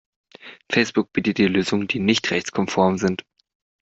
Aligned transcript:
Facebook 0.71 1.13
bietet 1.13 1.37
dir 1.37 1.47
Lösungen 1.47 1.87
die 1.87 1.99
nicht 1.99 2.31
rechtskonform 2.31 2.97
sind. 2.97 3.23